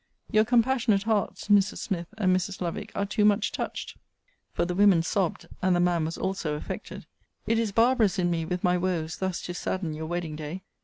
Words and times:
Your 0.31 0.45
compassionate 0.45 1.03
hearts, 1.03 1.47
Mrs. 1.49 1.77
Smith 1.77 2.07
and 2.17 2.35
Mrs. 2.35 2.59
Lovick, 2.59 2.91
are 2.95 3.05
too 3.05 3.23
much 3.23 3.51
touched,' 3.51 3.97
[For 4.51 4.65
the 4.65 4.73
women 4.73 5.03
sobbed, 5.03 5.47
and 5.61 5.75
the 5.75 5.79
man 5.79 6.05
was 6.05 6.17
also 6.17 6.55
affected.] 6.55 7.05
'It 7.45 7.59
is 7.59 7.71
barbarous 7.71 8.17
in 8.17 8.31
me, 8.31 8.43
with 8.43 8.63
my 8.63 8.79
woes, 8.79 9.17
thus 9.17 9.43
to 9.43 9.53
sadden 9.53 9.93
your 9.93 10.07
wedding 10.07 10.35
day.' 10.35 10.63